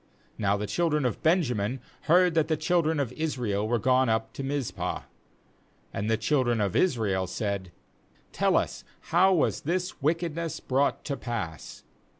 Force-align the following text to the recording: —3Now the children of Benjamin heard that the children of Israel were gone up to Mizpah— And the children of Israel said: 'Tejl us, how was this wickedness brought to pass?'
—3Now 0.39 0.57
the 0.57 0.65
children 0.65 1.05
of 1.05 1.21
Benjamin 1.21 1.79
heard 2.09 2.33
that 2.33 2.47
the 2.47 2.57
children 2.57 2.99
of 2.99 3.13
Israel 3.13 3.67
were 3.67 3.77
gone 3.77 4.09
up 4.09 4.33
to 4.33 4.41
Mizpah— 4.41 5.03
And 5.93 6.09
the 6.09 6.17
children 6.17 6.59
of 6.59 6.75
Israel 6.75 7.27
said: 7.27 7.71
'Tejl 8.33 8.55
us, 8.57 8.83
how 9.11 9.31
was 9.31 9.61
this 9.61 10.01
wickedness 10.01 10.59
brought 10.59 11.05
to 11.05 11.15
pass?' 11.15 11.83